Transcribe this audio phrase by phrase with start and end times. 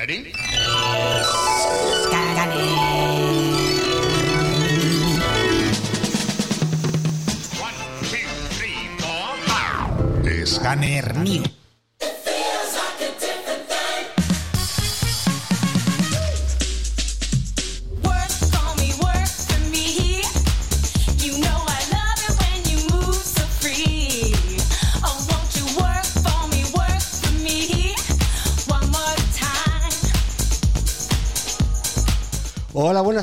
[0.00, 0.32] Ready?
[7.60, 7.74] One,
[8.08, 10.46] two, three, four.
[10.46, 11.59] Scanner New.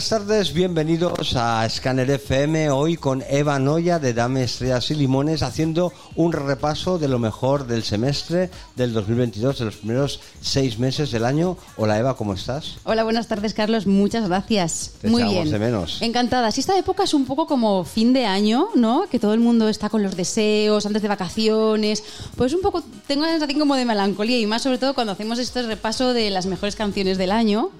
[0.10, 5.44] Buenas tardes, bienvenidos a Scanner FM, hoy con Eva Noya de Dame Estrellas y Limones
[5.44, 11.12] haciendo un repaso de lo mejor del semestre del 2022, de los primeros seis meses
[11.12, 11.58] del año.
[11.76, 12.78] Hola Eva, ¿cómo estás?
[12.86, 13.86] Hola, buenas tardes, Carlos.
[13.86, 14.94] Muchas gracias.
[15.02, 15.52] Te Muy bien.
[15.52, 16.02] de menos.
[16.02, 16.52] Encantada.
[16.52, 19.10] Si esta época es un poco como fin de año, ¿no?
[19.10, 22.02] Que todo el mundo está con los deseos antes de vacaciones.
[22.38, 25.38] Pues un poco tengo la sensación como de melancolía y más sobre todo cuando hacemos
[25.38, 27.72] este repaso de las mejores canciones del año.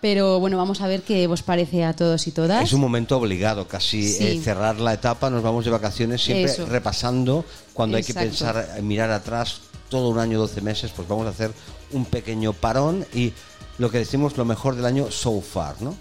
[0.00, 2.62] Pero bueno, vamos a ver qué os parece a todos y todas.
[2.62, 4.24] Es un momento obligado, casi Sí.
[4.26, 6.66] eh, cerrar la etapa, nos vamos de vacaciones siempre Eso.
[6.66, 11.26] repasando cuando hay que pensar, eh, mirar atrás todo un año, 12 meses, pues vamos
[11.26, 11.50] a hacer
[11.92, 13.32] un pequeño parón y
[13.78, 15.94] lo que decimos lo mejor del año so far, ¿no?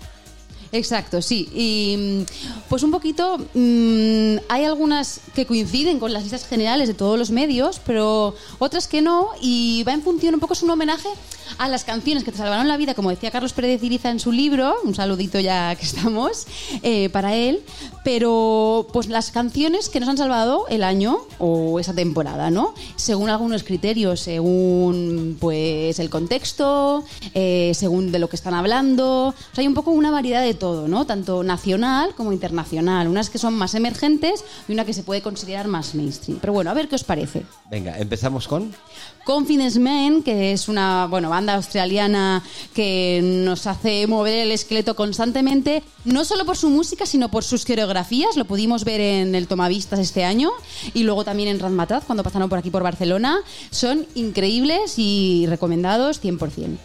[0.72, 1.48] Exacto, sí.
[1.54, 6.94] Y mm, pues un poquito, mm, hay algunas que coinciden con las listas generales de
[6.94, 10.72] todos los medios, pero otras que no, y va en función, un poco es un
[10.72, 11.08] homenaje
[11.58, 14.76] a las canciones que te salvaron la vida, como decía Carlos Pérez en su libro,
[14.84, 16.48] un saludito ya que estamos,
[16.84, 17.62] eh, para él,
[18.04, 22.74] pero pues las canciones que nos han salvado el año o esa temporada, ¿no?
[22.96, 29.34] Según algunos criterios, según pues el contexto, eh, según de lo que están hablando, o
[29.54, 31.06] sea, hay un poco una variedad de todo, ¿no?
[31.06, 35.68] Tanto nacional como internacional, unas que son más emergentes y una que se puede considerar
[35.68, 36.40] más mainstream.
[36.40, 37.44] Pero bueno, a ver qué os parece.
[37.70, 38.74] Venga, empezamos con...
[39.26, 45.84] Confidence Man, que es una bueno, banda australiana que nos hace mover el esqueleto constantemente,
[46.06, 48.38] no solo por su música, sino por sus coreografías.
[48.38, 50.52] Lo pudimos ver en el Tomavistas este año
[50.94, 53.40] y luego también en Razmataz cuando pasaron por aquí por Barcelona.
[53.72, 56.78] Son increíbles y recomendados 100%.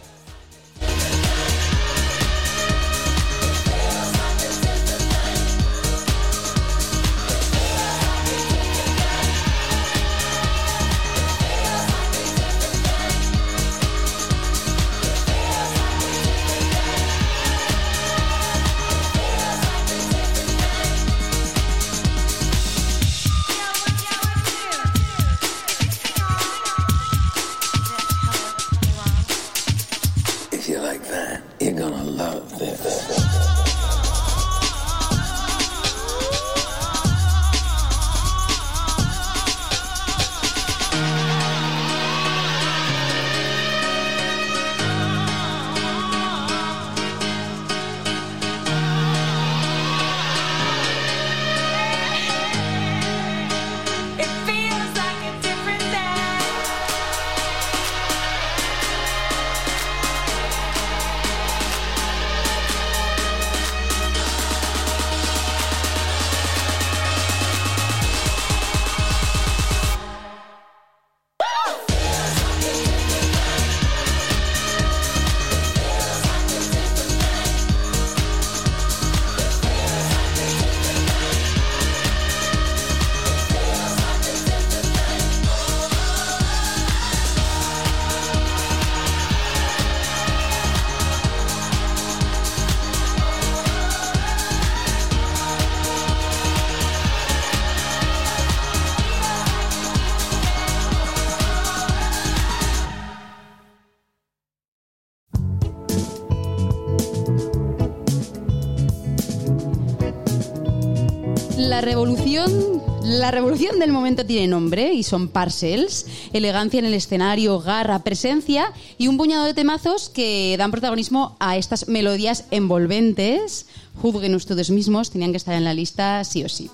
[113.03, 118.71] La revolución del momento tiene nombre y son parcels, elegancia en el escenario, garra, presencia
[118.97, 123.65] y un puñado de temazos que dan protagonismo a estas melodías envolventes.
[124.01, 126.69] Juzguen ustedes mismos, tenían que estar en la lista sí o sí.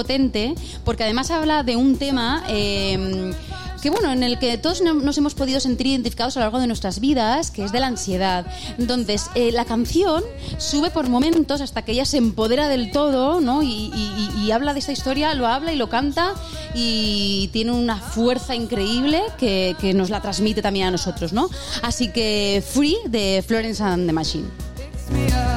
[0.00, 0.54] potente,
[0.84, 2.44] porque además habla de un tema...
[2.48, 3.32] Eh,
[3.80, 6.66] que bueno, en el que todos nos hemos podido sentir identificados a lo largo de
[6.66, 8.46] nuestras vidas, que es de la ansiedad.
[8.78, 10.22] Entonces, eh, la canción
[10.58, 13.62] sube por momentos hasta que ella se empodera del todo, ¿no?
[13.62, 16.34] Y, y, y, habla de esta historia, lo habla y lo canta
[16.74, 21.48] y tiene una fuerza increíble que, que nos la transmite también a nosotros, ¿no?
[21.82, 25.49] Así que Free de Florence and the Machine.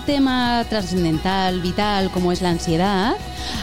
[0.00, 3.16] tema trascendental, vital, como es la ansiedad,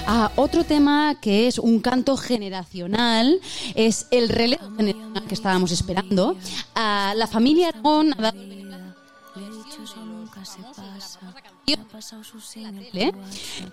[0.05, 3.39] a otro tema que es un canto generacional,
[3.75, 6.35] es el relevo generacional que estábamos esperando.
[6.75, 8.57] A la familia Aragón ha dado
[12.93, 13.11] ¿eh?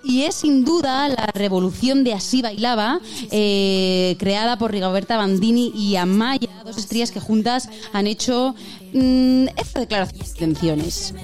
[0.02, 5.96] y es sin duda la revolución de Así Bailaba, eh, creada por Rigoberta Bandini y
[5.96, 8.54] Amaya, dos estrellas que juntas han hecho
[8.92, 11.14] mm, esta declaración de intenciones.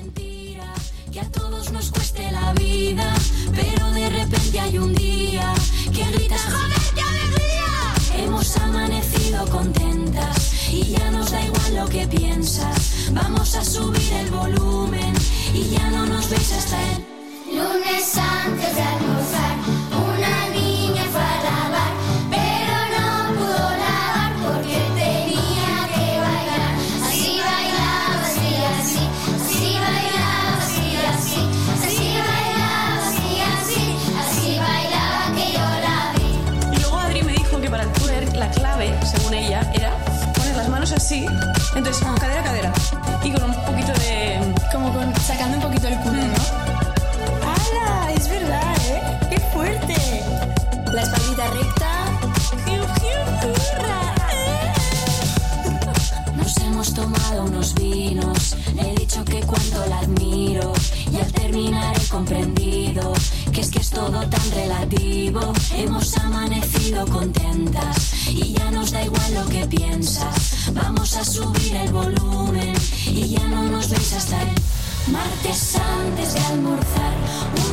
[1.13, 3.13] Que a todos nos cueste la vida,
[3.53, 5.53] pero de repente hay un día
[5.93, 8.25] que gritas ¡Joder, qué alegría!
[8.25, 13.11] Hemos amanecido contentas y ya nos da igual lo que piensas.
[13.13, 15.13] Vamos a subir el volumen
[15.53, 17.05] y ya no nos veis hasta el
[17.57, 18.83] lunes antes de
[41.11, 41.27] Sí.
[41.75, 42.73] Entonces, vamos, cadera, cadera.
[43.25, 44.39] Y con un poquito de.
[44.71, 46.39] Como con, sacando un poquito el culo, ¿no?
[47.43, 48.13] ¡Hala!
[48.13, 49.03] Es verdad, ¿eh?
[49.29, 49.97] ¡Qué fuerte!
[50.93, 51.91] La espaldita recta.
[56.37, 58.55] Nos hemos tomado unos vinos.
[58.79, 60.73] He dicho que cuando la admiro.
[61.11, 63.13] Y al terminar he comprendido
[64.01, 65.41] todo tan relativo.
[65.75, 70.73] Hemos amanecido contentas y ya nos da igual lo que piensas.
[70.73, 72.73] Vamos a subir el volumen
[73.07, 74.49] y ya no nos veis hasta el
[75.13, 77.15] martes antes de almorzar.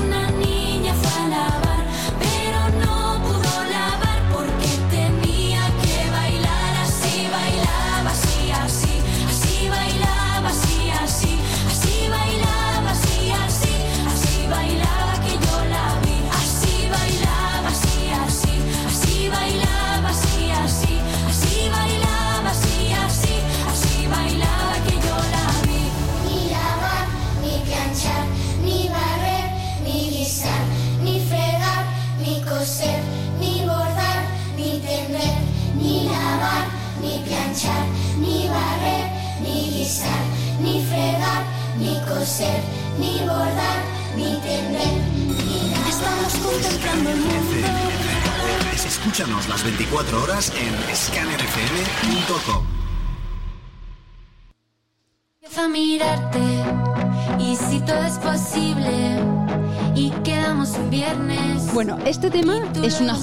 [0.02, 1.87] Una niña fue a lavar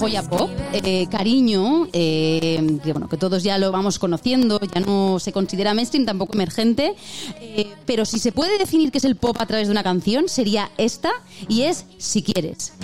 [0.05, 5.19] joya pop, eh, cariño, eh, que bueno, que todos ya lo vamos conociendo, ya no
[5.19, 6.95] se considera mainstream, tampoco emergente,
[7.41, 10.29] eh, pero si se puede definir que es el pop a través de una canción,
[10.29, 11.11] sería esta
[11.49, 12.75] y es Si quieres.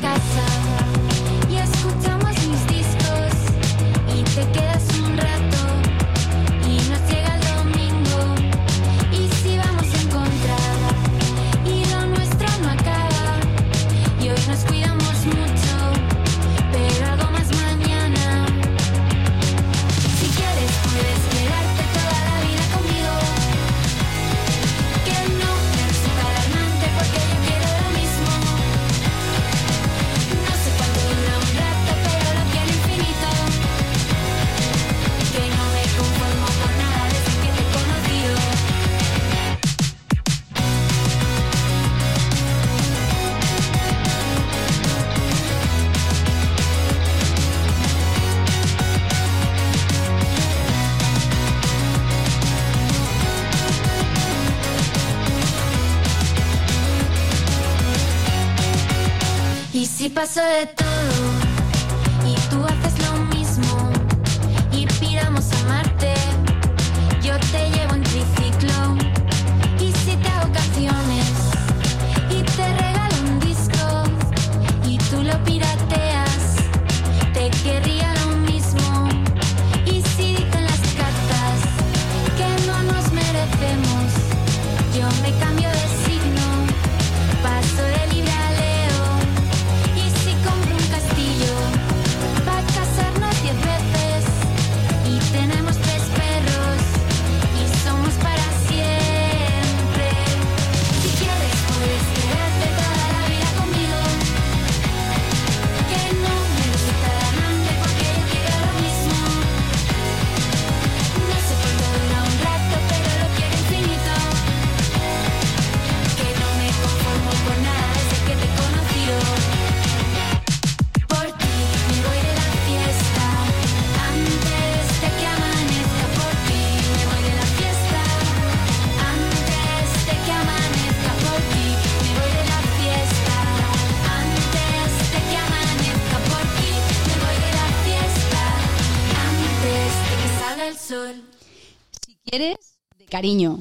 [143.11, 143.59] cariño.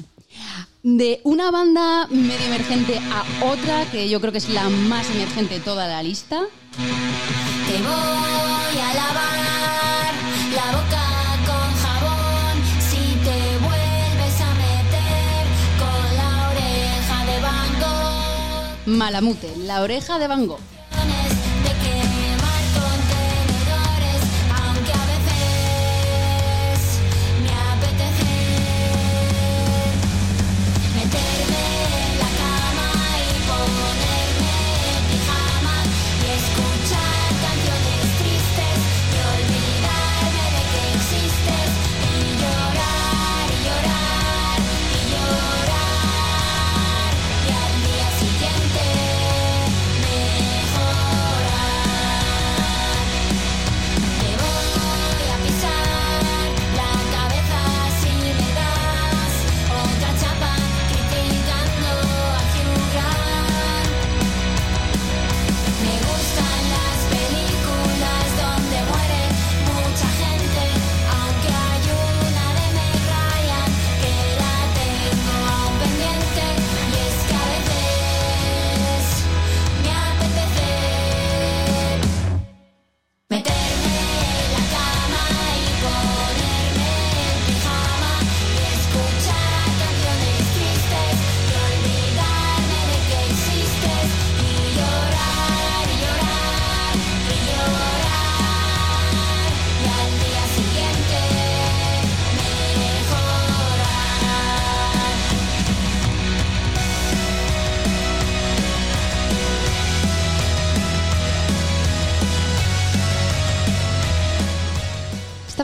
[0.82, 5.54] De una banda medio emergente a otra, que yo creo que es la más emergente
[5.54, 6.44] de toda la lista.
[7.66, 10.14] Te voy a lavar
[10.56, 11.04] la boca
[11.48, 12.54] con jabón
[12.88, 15.44] si te vuelves a meter
[15.78, 17.36] con la oreja de
[18.86, 20.46] Malamute, la oreja de Van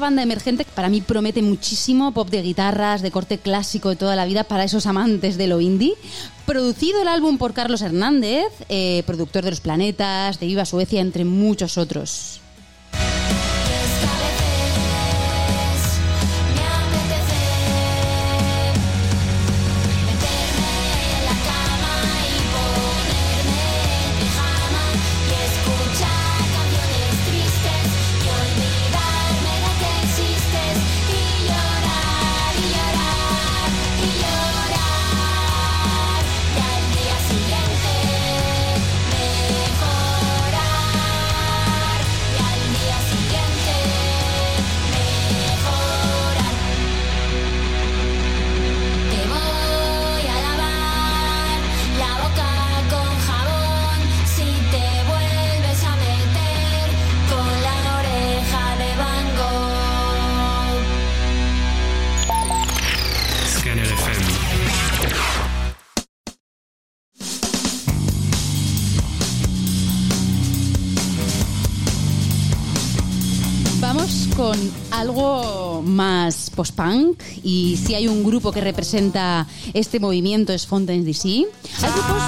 [0.07, 4.14] banda emergente que para mí promete muchísimo, pop de guitarras, de corte clásico de toda
[4.14, 5.95] la vida para esos amantes de lo indie.
[6.47, 11.25] Producido el álbum por Carlos Hernández, eh, productor de Los Planetas, de Viva Suecia, entre
[11.25, 12.40] muchos otros.
[74.96, 81.28] algo más post-punk y si hay un grupo que representa este movimiento es Fontaine DC.
[81.28, 82.22] ¿Hay grupos?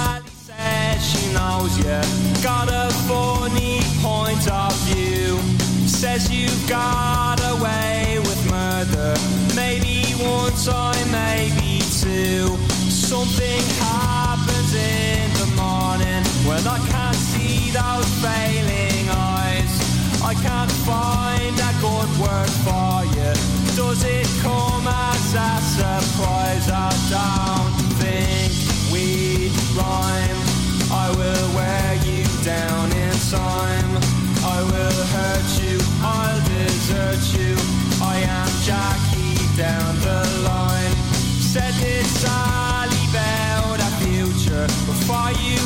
[13.09, 20.21] Something happens in the morning when I can't see those failing eyes.
[20.21, 21.38] I can't find.
[21.79, 23.31] good work for you.
[23.75, 26.67] Does it come as a surprise?
[26.67, 28.51] I don't think
[28.91, 30.39] we rhyme.
[30.91, 33.91] I will wear you down in time.
[34.43, 35.77] I will hurt you.
[36.03, 37.55] I'll desert you.
[38.01, 40.95] I am Jackie down the line.
[41.39, 45.59] Said this, I leave out a future before you.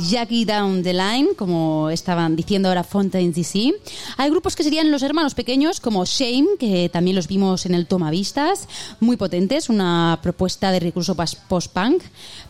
[0.00, 3.72] Jackie Down the Line, como estaban diciendo ahora Fontaine DC.
[4.16, 7.86] Hay grupos que serían los hermanos pequeños, como Shame, que también los vimos en el
[7.86, 8.68] Tomavistas,
[9.00, 12.02] muy potentes, una propuesta de recurso post-punk,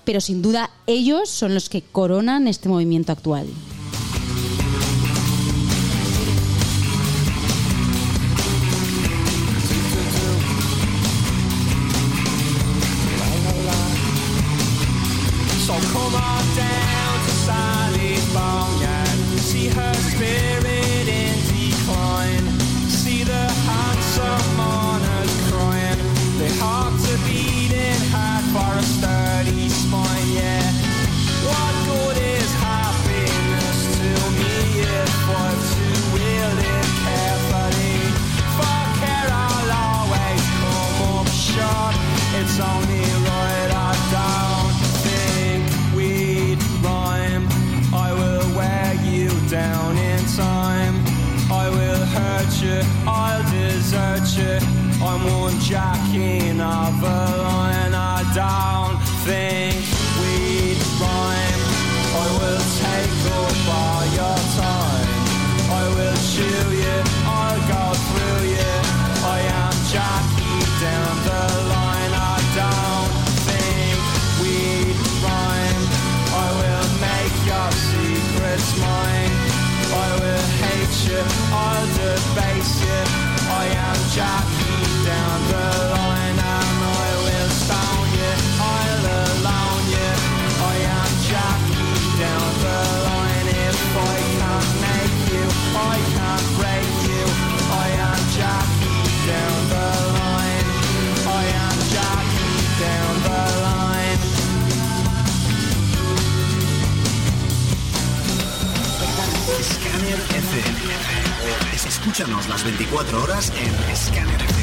[0.04, 3.46] pero sin duda ellos son los que coronan este movimiento actual.
[112.14, 114.53] Escúchanos las 24 horas en Scanner.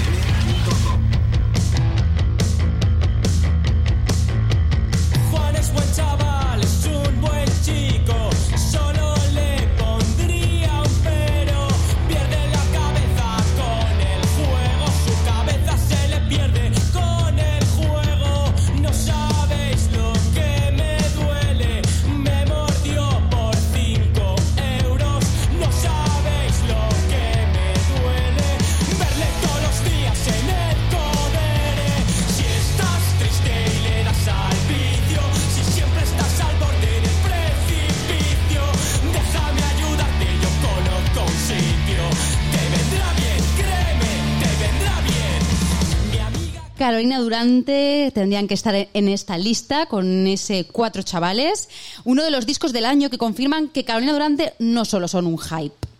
[47.01, 51.67] Carolina Durante tendrían que estar en esta lista con ese Cuatro Chavales,
[52.03, 55.39] uno de los discos del año que confirman que Carolina Durante no solo son un
[55.39, 55.90] hype.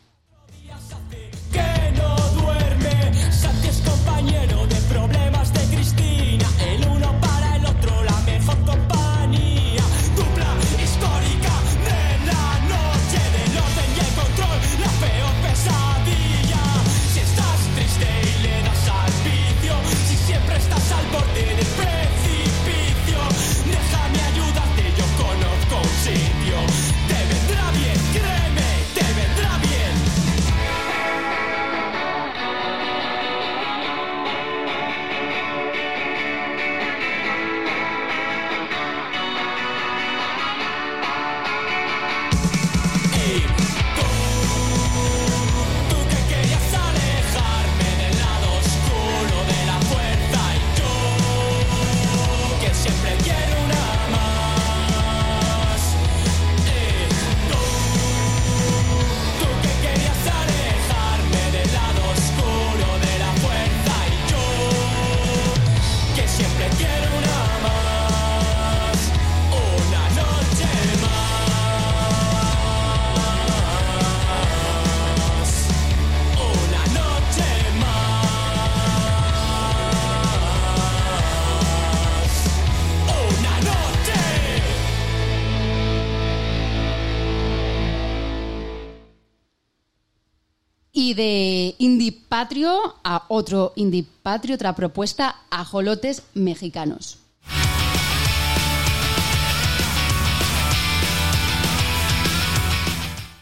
[91.03, 97.17] Y de Indie Patrio a otro Indie Patrio, otra propuesta, ajolotes mexicanos.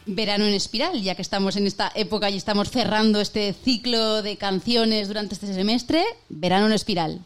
[0.06, 4.38] Verano en espiral, ya que estamos en esta época y estamos cerrando este ciclo de
[4.38, 7.26] canciones durante este semestre, Verano en espiral.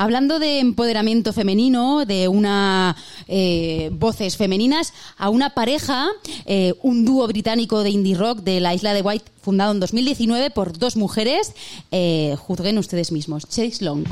[0.00, 2.94] Hablando de empoderamiento femenino, de una
[3.26, 6.06] eh, voces femeninas, a una pareja,
[6.46, 10.50] eh, un dúo británico de indie rock de la isla de White, fundado en 2019
[10.50, 11.52] por dos mujeres,
[11.90, 13.48] eh, juzguen ustedes mismos.
[13.48, 14.04] Chase Long.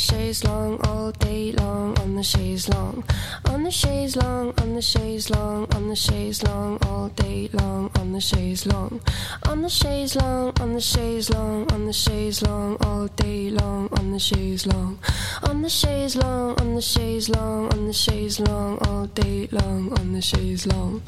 [0.00, 3.04] Chaise long, all day long, on the chaise long.
[3.44, 7.90] On the chaise long, on the chaise long, on the chaise long, all day long,
[7.98, 9.00] on the chaise long.
[9.46, 13.88] On the chaise long, on the chaise long, on the chaise long, all day long,
[13.98, 14.98] on the chaise long.
[15.42, 19.92] On the chaise long, on the chaise long, on the chaise long, all day long,
[19.98, 21.02] on the chaise long.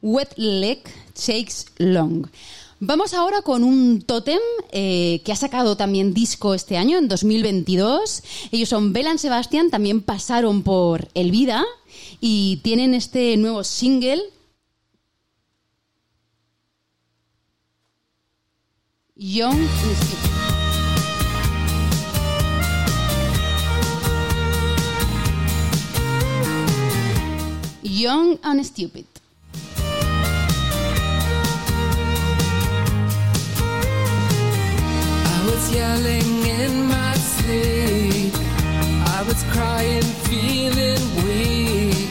[0.00, 2.30] Wet Leg Shakes Long.
[2.78, 4.38] Vamos ahora con un tótem
[4.70, 8.22] eh, que ha sacado también disco este año, en 2022.
[8.52, 11.64] Ellos son Belan Sebastian, también pasaron por El Vida
[12.20, 14.22] y tienen este nuevo single.
[19.14, 20.36] Young Stupid.
[27.82, 29.15] Young and Stupid.
[35.46, 38.32] Was yelling in my sleep.
[39.16, 42.10] I was crying, feeling weak.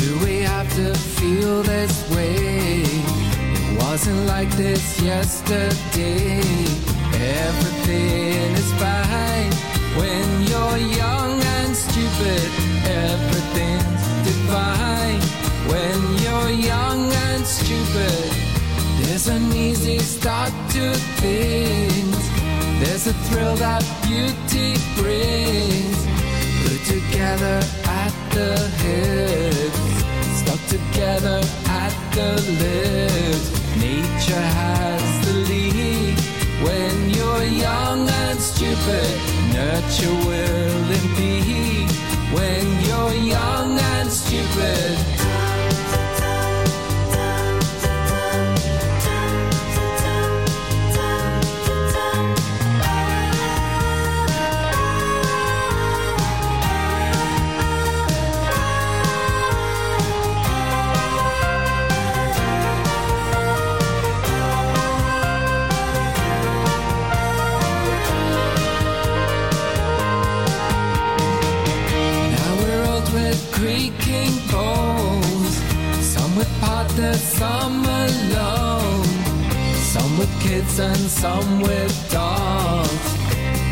[0.00, 2.82] Do we have to feel this way?
[2.82, 6.40] It wasn't like this yesterday.
[7.46, 9.52] Everything is fine
[10.00, 12.48] when you're young and stupid.
[13.06, 15.22] Everything's divine
[15.70, 18.30] when you're young and stupid.
[19.00, 22.37] There's an easy start to things.
[22.80, 25.98] There's a thrill that beauty brings.
[26.62, 29.78] Put together at the hips,
[30.38, 32.30] stuck together at the
[32.62, 33.46] lips.
[33.76, 36.18] Nature has the lead.
[36.62, 39.10] When you're young and stupid,
[39.52, 41.90] nurture will impede.
[42.32, 45.17] When you're young and stupid.
[77.08, 79.04] Partners, some alone.
[79.92, 83.18] Some with kids and some with dogs.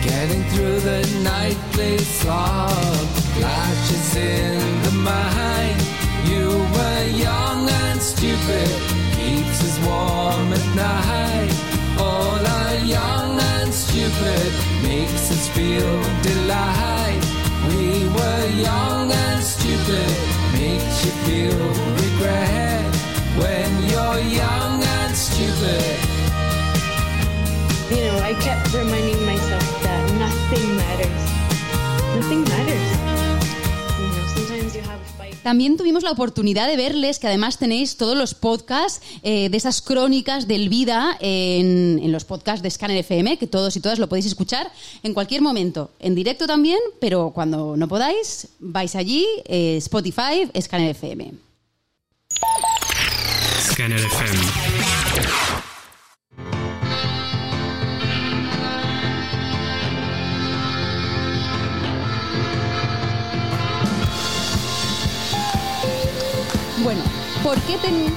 [0.02, 3.06] Getting through the nightly slog.
[3.36, 5.80] Flashes in the mind.
[6.24, 8.68] You were young and stupid.
[9.16, 11.52] Keeps us warm at night.
[11.98, 14.52] All are young and stupid.
[14.82, 17.22] Makes us feel delight.
[17.68, 20.10] We were young and stupid,
[20.54, 21.68] makes you feel
[22.00, 23.05] regret
[23.38, 25.82] when you're young and stupid.
[27.90, 31.22] You know, I kept reminding myself that nothing matters.
[32.16, 32.88] Nothing matters.
[33.98, 35.34] You know, sometimes you have fight.
[35.42, 39.82] También tuvimos la oportunidad de verles, que además tenéis todos los podcasts eh, de esas
[39.82, 44.08] crónicas del vida en, en los podcasts de Scanner FM, que todos y todas lo
[44.08, 44.70] podéis escuchar
[45.02, 50.90] en cualquier momento, en directo también, pero cuando no podáis, vais allí, eh, Spotify, Scanner
[50.90, 51.45] FM.
[53.76, 55.46] Scanner FM.
[66.82, 67.00] Bueno,
[67.42, 68.14] ¿por qué, ten-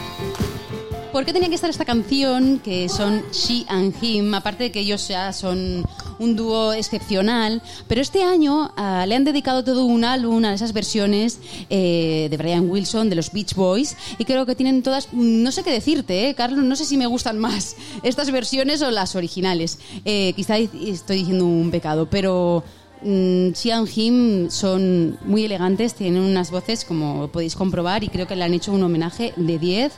[1.11, 4.33] ¿por qué tenía que estar esta canción que son She and Him?
[4.33, 5.85] Aparte de que ellos ya son
[6.19, 10.73] un dúo excepcional, pero este año ah, le han dedicado todo un álbum a esas
[10.73, 11.39] versiones
[11.69, 15.51] eh, de Brian Wilson, de los Beach Boys, y creo que tienen todas, mm, no
[15.51, 19.15] sé qué decirte, ¿eh, Carlos, no sé si me gustan más estas versiones o las
[19.15, 19.79] originales.
[20.05, 22.63] Eh, quizá estoy diciendo un pecado, pero
[23.01, 28.35] Mm, Xian Him son muy elegantes, tienen unas voces como podéis comprobar y creo que
[28.35, 29.93] le han hecho un homenaje de 10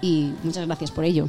[0.00, 1.28] y muchas gracias por ello.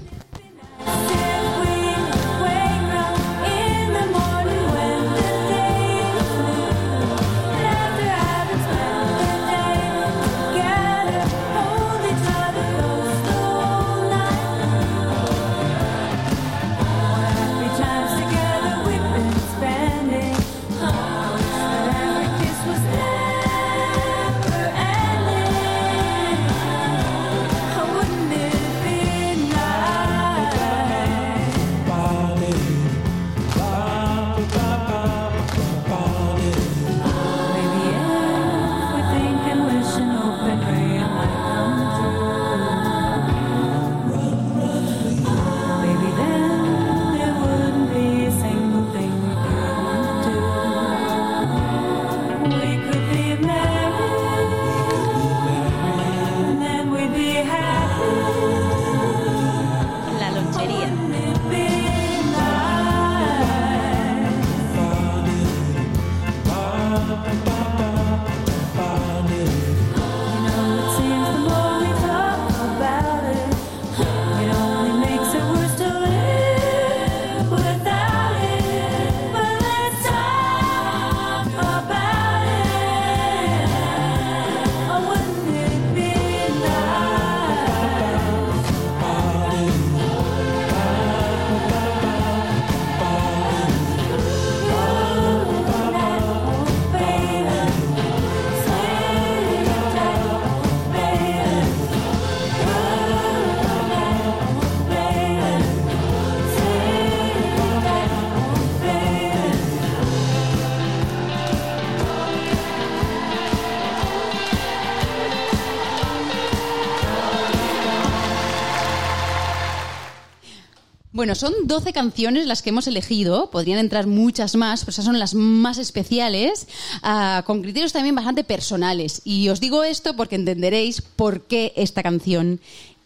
[121.28, 125.20] Bueno, son 12 canciones las que hemos elegido, podrían entrar muchas más, pero esas son
[125.20, 126.70] las más especiales,
[127.04, 129.22] ah, con criterios también bastante personales.
[129.26, 132.62] Y os digo esto porque entenderéis por qué esta canción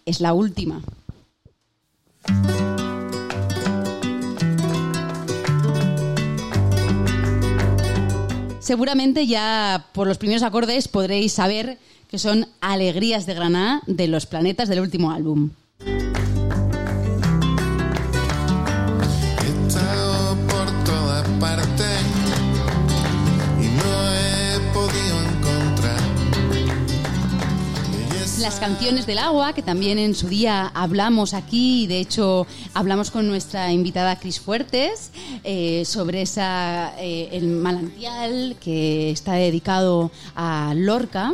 [0.06, 0.84] es la última.
[8.60, 14.28] Seguramente ya por los primeros acordes podréis saber que son Alegrías de Granada de los
[14.28, 15.50] planetas del último álbum.
[28.42, 33.12] Las canciones del agua, que también en su día hablamos aquí, y de hecho hablamos
[33.12, 35.12] con nuestra invitada Cris Fuertes
[35.44, 41.34] eh, sobre esa, eh, el manantial que está dedicado a Lorca.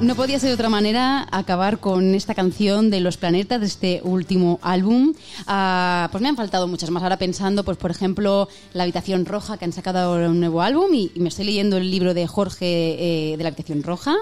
[0.00, 4.00] No podía ser de otra manera acabar con esta canción de Los Planetas de este
[4.02, 5.12] último álbum.
[5.46, 7.02] Ah, pues me han faltado muchas más.
[7.02, 11.12] Ahora pensando, pues por ejemplo, La Habitación Roja, que han sacado un nuevo álbum y,
[11.14, 14.16] y me estoy leyendo el libro de Jorge eh, de La Habitación Roja.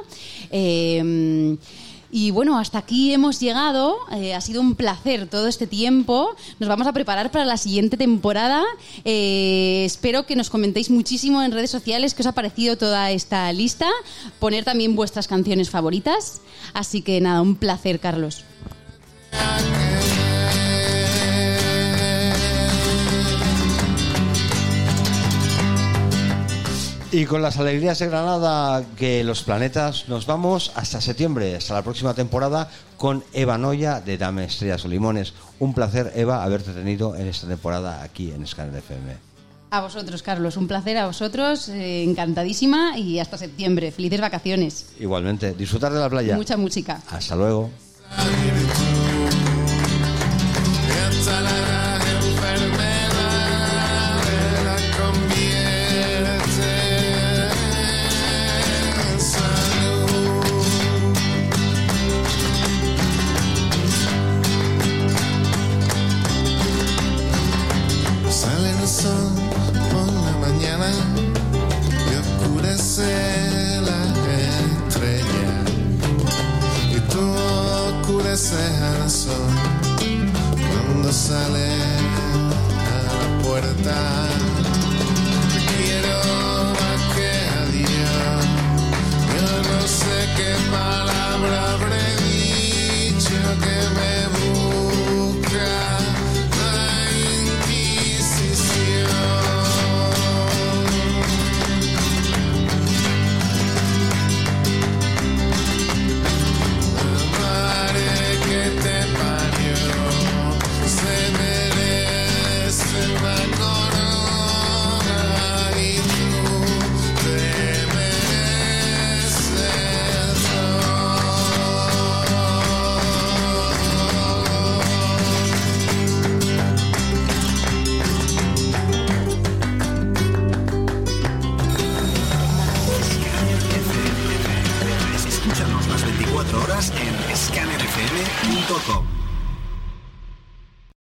[0.50, 1.56] Eh,
[2.10, 3.96] y bueno, hasta aquí hemos llegado.
[4.12, 6.34] Eh, ha sido un placer todo este tiempo.
[6.58, 8.64] Nos vamos a preparar para la siguiente temporada.
[9.04, 13.52] Eh, espero que nos comentéis muchísimo en redes sociales qué os ha parecido toda esta
[13.52, 13.88] lista.
[14.38, 16.40] Poner también vuestras canciones favoritas.
[16.72, 18.44] Así que nada, un placer, Carlos.
[27.10, 31.82] Y con las alegrías de Granada que los planetas nos vamos hasta septiembre, hasta la
[31.82, 35.32] próxima temporada con Eva Noya de Dame Estrellas o Limones.
[35.58, 39.16] Un placer, Eva, haberte tenido en esta temporada aquí en Scanner FM.
[39.70, 40.58] A vosotros, Carlos.
[40.58, 41.70] Un placer a vosotros.
[41.70, 43.90] eh, encantadísima y hasta septiembre.
[43.90, 44.86] Felices vacaciones.
[45.00, 46.36] Igualmente, disfrutar de la playa.
[46.36, 47.00] Mucha música.
[47.10, 47.70] Hasta luego.